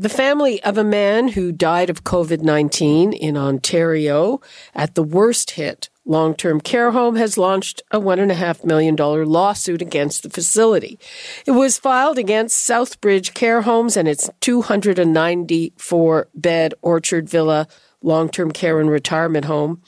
[0.00, 4.40] The family of a man who died of COVID 19 in Ontario
[4.74, 10.22] at the worst hit long term care home has launched a $1.5 million lawsuit against
[10.22, 10.98] the facility.
[11.44, 17.68] It was filed against Southbridge Care Homes and its 294 bed Orchard Villa
[18.00, 19.82] long term care and retirement home.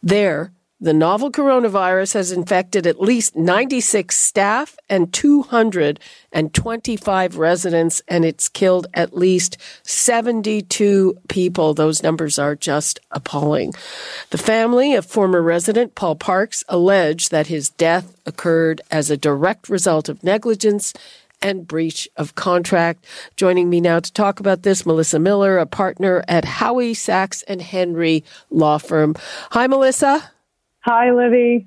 [0.00, 0.52] There,
[0.84, 8.86] the novel coronavirus has infected at least 96 staff and 225 residents, and it's killed
[8.92, 11.72] at least 72 people.
[11.72, 13.72] Those numbers are just appalling.
[14.28, 19.70] The family of former resident Paul Parks alleged that his death occurred as a direct
[19.70, 20.92] result of negligence
[21.40, 23.06] and breach of contract.
[23.36, 27.62] Joining me now to talk about this, Melissa Miller, a partner at Howie Sacks and
[27.62, 29.14] Henry Law Firm.
[29.52, 30.30] Hi, Melissa.
[30.84, 31.66] Hi, Libby.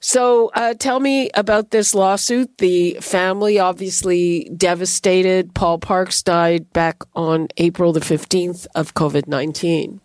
[0.00, 2.58] So, uh, tell me about this lawsuit.
[2.58, 5.54] The family obviously devastated.
[5.54, 10.02] Paul Parks died back on April the 15th of COVID 19.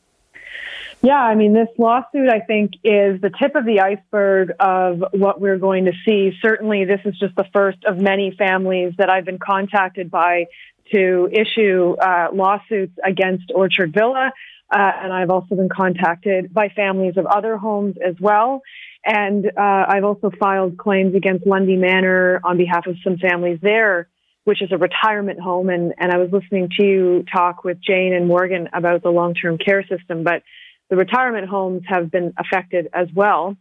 [1.02, 5.40] Yeah, I mean, this lawsuit, I think, is the tip of the iceberg of what
[5.40, 6.32] we're going to see.
[6.42, 10.46] Certainly, this is just the first of many families that I've been contacted by
[10.94, 14.32] to issue uh, lawsuits against Orchard Villa.
[14.72, 18.62] Uh, and I've also been contacted by families of other homes as well.
[19.06, 24.10] And uh, I've also filed claims against Lundy Manor on behalf of some families there,
[24.44, 25.70] which is a retirement home.
[25.70, 29.36] And, and I was listening to you talk with Jane and Morgan about the long
[29.36, 30.42] term care system, but
[30.90, 33.58] the retirement homes have been affected as well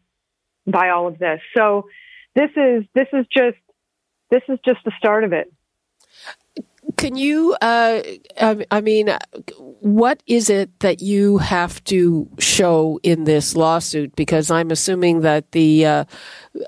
[0.67, 1.41] by all of this.
[1.57, 1.87] So
[2.35, 3.57] this is this is just
[4.31, 5.53] this is just the start of it.
[6.99, 8.03] Can you, uh,
[8.71, 9.17] I mean,
[9.57, 14.15] what is it that you have to show in this lawsuit?
[14.17, 16.05] Because I'm assuming that the, uh,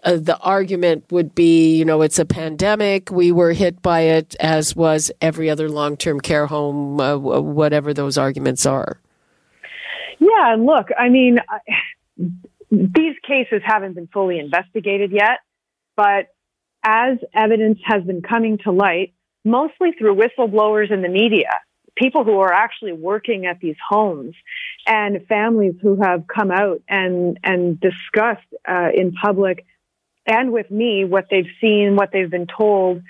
[0.04, 3.10] uh, the argument would be, you know, it's a pandemic.
[3.10, 8.16] We were hit by it as was every other long-term care home, uh, whatever those
[8.16, 8.98] arguments are.
[10.18, 10.52] Yeah.
[10.52, 11.38] and Look, I mean,
[12.70, 15.40] these cases haven't been fully investigated yet,
[15.96, 16.28] but
[16.82, 19.12] as evidence has been coming to light,
[19.44, 21.50] mostly through whistleblowers in the media,
[21.96, 24.34] people who are actually working at these homes
[24.86, 29.64] and families who have come out and, and discussed uh, in public
[30.26, 33.02] and with me what they've seen, what they've been told.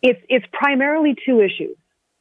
[0.00, 1.76] It's, it's primarily two issues.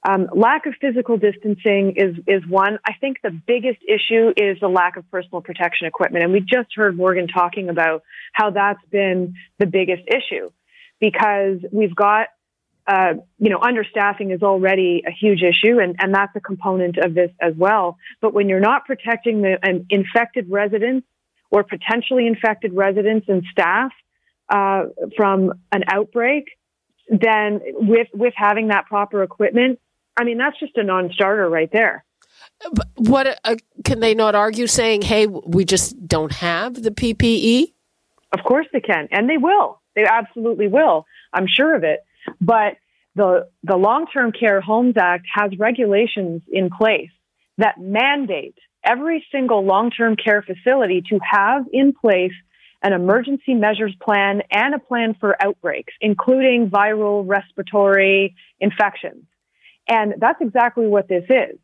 [0.08, 2.80] Um, lack of physical distancing is is one.
[2.86, 6.70] I think the biggest issue is the lack of personal protection equipment, and we just
[6.76, 8.04] heard Morgan talking about
[8.34, 10.50] how that's been the biggest issue
[11.00, 12.28] because we've got
[12.88, 17.14] uh, you know, understaffing is already a huge issue, and, and that's a component of
[17.14, 17.98] this as well.
[18.22, 21.06] But when you're not protecting the infected residents
[21.52, 23.92] or potentially infected residents and staff
[24.50, 24.86] uh,
[25.16, 26.46] from an outbreak,
[27.08, 29.80] then with with having that proper equipment,
[30.18, 32.04] I mean, that's just a non-starter right there.
[32.74, 37.74] But what uh, can they not argue, saying, "Hey, we just don't have the PPE"?
[38.34, 39.82] Of course they can, and they will.
[39.96, 41.06] They absolutely will.
[41.34, 42.06] I'm sure of it.
[42.40, 42.78] But
[43.16, 47.10] the, the Long-Term Care Homes Act has regulations in place
[47.58, 52.32] that mandate every single long-term care facility to have in place
[52.84, 59.26] an emergency measures plan and a plan for outbreaks, including viral respiratory infections.
[59.92, 61.60] And that's exactly what this is.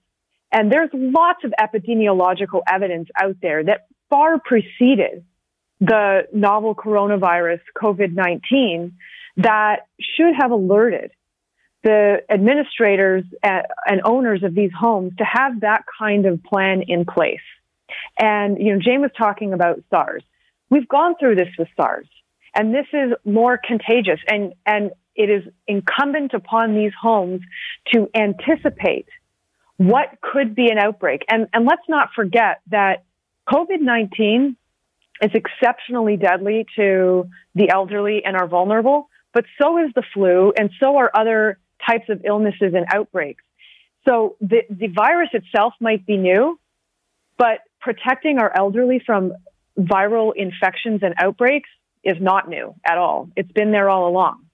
[0.51, 5.23] And there's lots of epidemiological evidence out there that far preceded
[5.79, 8.91] the novel coronavirus COVID-19
[9.37, 11.11] that should have alerted
[11.83, 17.39] the administrators and owners of these homes to have that kind of plan in place.
[18.19, 20.23] And, you know, Jane was talking about SARS.
[20.69, 22.07] We've gone through this with SARS
[22.53, 27.41] and this is more contagious and, and it is incumbent upon these homes
[27.93, 29.07] to anticipate
[29.75, 31.23] what could be an outbreak.
[31.29, 33.03] And, and let's not forget that
[33.49, 34.55] COVID-19
[35.21, 40.71] is exceptionally deadly to the elderly and are vulnerable but so is the flu, and
[40.79, 43.43] so are other types of illnesses and outbreaks.
[44.07, 46.59] So the, the virus itself might be new,
[47.37, 49.33] but protecting our elderly from
[49.77, 51.69] viral infections and outbreaks
[52.03, 53.29] is not new at all.
[53.35, 54.46] It's been there all along.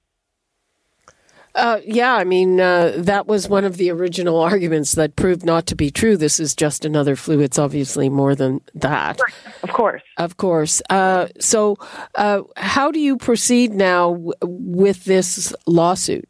[1.55, 5.67] Uh, yeah, I mean, uh, that was one of the original arguments that proved not
[5.67, 6.17] to be true.
[6.17, 7.41] This is just another flu.
[7.41, 9.19] It's obviously more than that.
[9.61, 10.01] Of course.
[10.17, 10.81] Of course.
[10.89, 11.77] Uh, so,
[12.15, 16.27] uh, how do you proceed now w- with this lawsuit?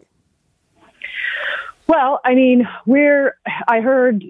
[1.87, 3.37] Well, I mean, we're,
[3.67, 4.23] I heard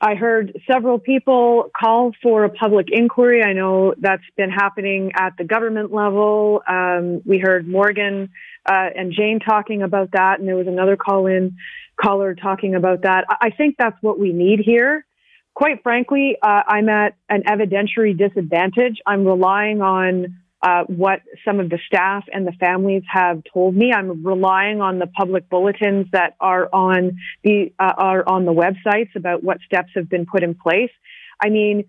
[0.00, 3.42] I heard several people call for a public inquiry.
[3.42, 6.62] I know that's been happening at the government level.
[6.66, 8.30] Um, we heard Morgan
[8.64, 11.56] uh, and Jane talking about that, and there was another call in
[12.00, 13.26] caller talking about that.
[13.28, 15.04] I think that's what we need here.
[15.52, 19.00] Quite frankly, uh, I'm at an evidentiary disadvantage.
[19.06, 23.92] I'm relying on uh, what some of the staff and the families have told me.
[23.92, 29.14] I'm relying on the public bulletins that are on the uh, are on the websites
[29.16, 30.90] about what steps have been put in place.
[31.42, 31.84] I mean,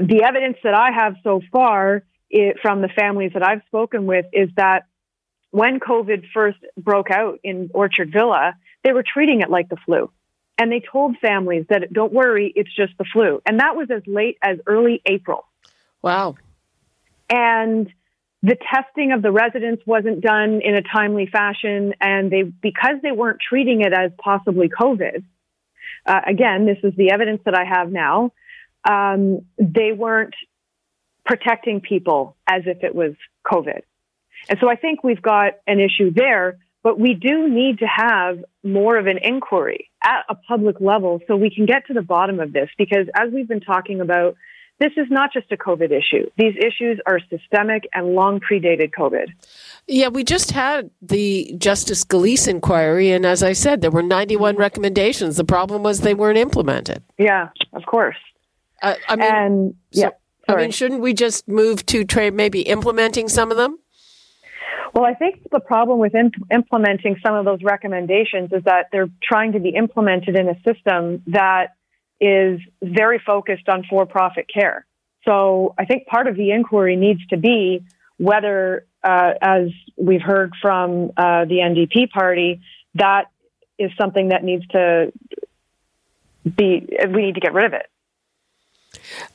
[0.00, 4.26] the evidence that I have so far it, from the families that I've spoken with
[4.32, 4.86] is that
[5.50, 8.54] when COVID first broke out in Orchard Villa,
[8.84, 10.10] they were treating it like the flu.
[10.58, 13.42] And they told families that don't worry, it's just the flu.
[13.46, 15.46] And that was as late as early April.
[16.02, 16.36] Wow.
[17.30, 17.88] And
[18.42, 21.94] the testing of the residents wasn't done in a timely fashion.
[22.00, 25.22] And they, because they weren't treating it as possibly COVID,
[26.06, 28.32] uh, again, this is the evidence that I have now,
[28.88, 30.34] um, they weren't
[31.26, 33.12] protecting people as if it was
[33.44, 33.82] COVID.
[34.48, 38.42] And so I think we've got an issue there, but we do need to have
[38.64, 42.40] more of an inquiry at a public level so we can get to the bottom
[42.40, 44.36] of this because as we've been talking about,
[44.80, 46.28] this is not just a COVID issue.
[46.38, 49.26] These issues are systemic and long predated COVID.
[49.86, 54.56] Yeah, we just had the Justice Gillese inquiry, and as I said, there were 91
[54.56, 55.36] recommendations.
[55.36, 57.02] The problem was they weren't implemented.
[57.18, 58.16] Yeah, of course.
[58.82, 60.10] Uh, I mean, and yeah,
[60.48, 63.78] so, I mean, shouldn't we just move to trade maybe implementing some of them?
[64.94, 69.10] Well, I think the problem with imp- implementing some of those recommendations is that they're
[69.22, 71.74] trying to be implemented in a system that
[72.20, 74.84] is very focused on for profit care.
[75.24, 77.84] So I think part of the inquiry needs to be
[78.18, 82.60] whether, uh, as we've heard from uh, the NDP party,
[82.94, 83.30] that
[83.78, 85.12] is something that needs to
[86.44, 87.86] be, we need to get rid of it.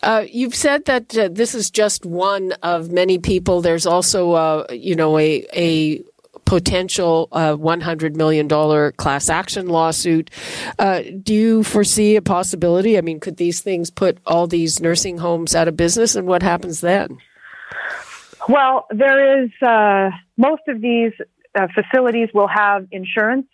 [0.03, 3.61] Uh, you've said that uh, this is just one of many people.
[3.61, 6.03] There's also, uh, you know, a a
[6.45, 8.47] potential uh, $100 million
[8.93, 10.29] class action lawsuit.
[10.79, 12.97] Uh, do you foresee a possibility?
[12.97, 16.43] I mean, could these things put all these nursing homes out of business, and what
[16.43, 17.17] happens then?
[18.47, 21.13] Well, there is uh, most of these
[21.73, 23.47] facilities will have insurance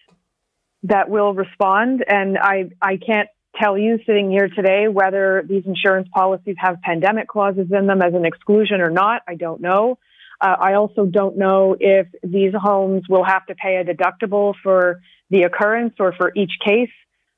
[0.84, 6.08] that will respond, and I I can't tell you sitting here today whether these insurance
[6.14, 9.22] policies have pandemic clauses in them as an exclusion or not.
[9.28, 9.98] I don't know.
[10.42, 15.02] Uh, I also don't know if these homes will have to pay a deductible for
[15.30, 16.90] the occurrence or for each case.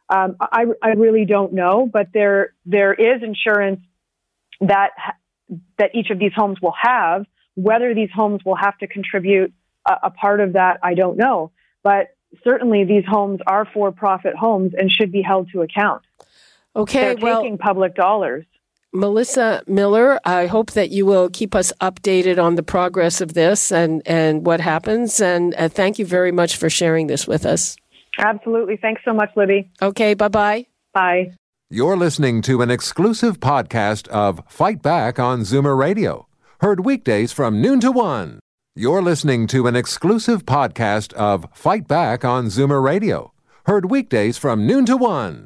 [0.10, 3.82] Um, I, I really don't know, but there there is insurance
[4.62, 4.92] that
[5.78, 7.26] that each of these homes will have.
[7.56, 9.54] Whether these homes will have to contribute
[9.88, 11.52] a, a part of that, I don't know.
[11.84, 16.04] But certainly these homes are for profit homes and should be held to account.
[16.76, 18.46] Okay, They're well, taking public dollars.
[18.94, 23.72] Melissa Miller, I hope that you will keep us updated on the progress of this
[23.72, 25.20] and, and what happens.
[25.20, 27.76] And uh, thank you very much for sharing this with us.
[28.20, 28.78] Absolutely.
[28.78, 29.72] Thanks so much, Libby.
[29.82, 30.68] Okay, bye bye.
[30.94, 31.32] Bye.
[31.70, 36.28] You're listening to an exclusive podcast of Fight Back on Zoomer Radio,
[36.62, 38.40] heard weekdays from noon to one.
[38.76, 43.34] You're listening to an exclusive podcast of Fight Back on Zoomer Radio,
[43.66, 45.46] heard weekdays from noon to one.